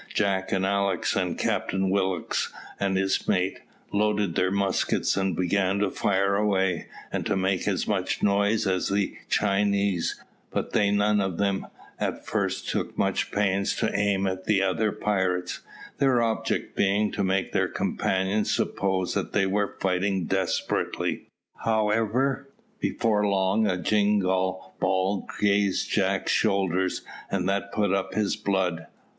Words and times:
Jack 0.11 0.51
and 0.51 0.65
Alick, 0.65 1.05
and 1.15 1.37
Captain 1.37 1.91
Willock 1.91 2.35
and 2.79 2.97
his 2.97 3.27
mate, 3.27 3.59
loaded 3.93 4.33
their 4.33 4.49
muskets 4.49 5.15
and 5.15 5.35
began 5.35 5.77
to 5.77 5.91
fire 5.91 6.35
away, 6.35 6.87
and 7.13 7.23
to 7.27 7.35
make 7.37 7.67
as 7.67 7.87
much 7.87 8.23
noise 8.23 8.65
as 8.65 8.89
the 8.89 9.15
Chinese, 9.29 10.19
but 10.49 10.73
they 10.73 10.89
none 10.89 11.21
of 11.21 11.37
them 11.37 11.67
at 11.99 12.25
first 12.25 12.67
took 12.67 12.97
much 12.97 13.29
pains 13.31 13.75
to 13.75 13.93
aim 13.95 14.25
at 14.25 14.45
the 14.45 14.59
other 14.63 14.91
pirates, 14.91 15.59
their 15.99 16.19
object 16.19 16.75
being 16.75 17.11
to 17.11 17.23
make 17.23 17.51
their 17.51 17.67
companions 17.69 18.49
suppose 18.51 19.13
that 19.13 19.33
they 19.33 19.45
were 19.45 19.77
fighting 19.79 20.25
desperately. 20.25 21.29
However, 21.57 22.49
before 22.79 23.27
long 23.27 23.67
a 23.67 23.77
jingall 23.77 24.73
ball 24.79 25.27
grazed 25.27 25.91
Jack's 25.91 26.31
shoulder, 26.31 26.89
and 27.29 27.47
that 27.47 27.71
put 27.71 27.93
up 27.93 28.15
his 28.15 28.35
blood. 28.35 28.87